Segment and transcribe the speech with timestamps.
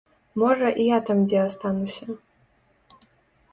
[0.43, 2.05] Можа, і я там дзе астануся.